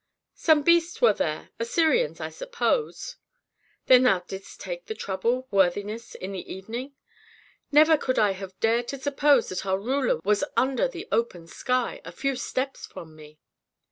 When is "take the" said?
4.59-4.95